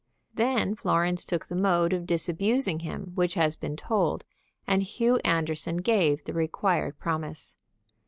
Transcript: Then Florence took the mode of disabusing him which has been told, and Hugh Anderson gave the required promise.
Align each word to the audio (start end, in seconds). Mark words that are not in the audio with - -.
Then 0.33 0.73
Florence 0.73 1.23
took 1.23 1.45
the 1.45 1.55
mode 1.55 1.93
of 1.93 2.07
disabusing 2.07 2.79
him 2.79 3.11
which 3.13 3.35
has 3.35 3.55
been 3.55 3.75
told, 3.77 4.25
and 4.65 4.81
Hugh 4.81 5.17
Anderson 5.17 5.77
gave 5.77 6.23
the 6.23 6.33
required 6.33 6.97
promise. 6.97 7.55